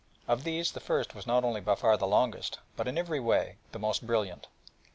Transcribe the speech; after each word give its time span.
Of 0.27 0.45
these 0.45 0.71
the 0.71 0.79
first 0.79 1.13
was 1.13 1.27
not 1.27 1.43
only 1.43 1.61
by 1.61 1.75
far 1.75 1.95
the 1.95 2.07
longest, 2.07 2.57
but 2.75 2.87
in 2.87 2.97
every 2.97 3.19
way 3.19 3.57
the 3.71 3.77
most 3.77 4.07
brilliant. 4.07 4.47